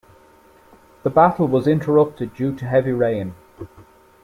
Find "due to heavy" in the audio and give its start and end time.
2.33-2.91